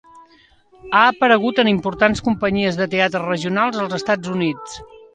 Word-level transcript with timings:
Ha 0.99 1.01
aparegut 1.09 1.61
en 1.65 1.69
importants 1.73 2.25
companyies 2.31 2.83
de 2.83 2.91
teatre 2.97 3.25
regionals 3.29 3.83
als 3.87 3.99
Estats 4.03 4.37
Units. 4.39 4.85